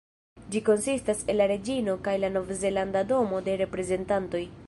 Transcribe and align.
Ĝi 0.53 0.61
konsistas 0.69 1.19
el 1.33 1.37
la 1.41 1.47
Reĝino 1.51 1.95
kaj 2.09 2.17
la 2.25 2.33
Novzelanda 2.39 3.05
Domo 3.13 3.45
de 3.49 3.59
Reprezentantoj. 3.65 4.45